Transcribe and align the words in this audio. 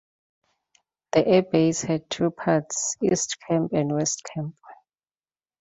The 1.11 1.19
airbase 1.21 1.85
had 1.85 2.09
two 2.09 2.31
parts, 2.31 2.95
East 3.03 3.37
Camp 3.47 3.71
and 3.73 3.91
West 3.93 4.23
Camp. 4.23 4.55